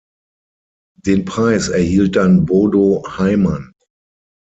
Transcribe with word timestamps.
Den 0.99 1.25
Preis 1.25 1.67
erhielt 1.69 2.15
dann 2.15 2.47
Bodo 2.47 3.05
Heimann. 3.07 3.75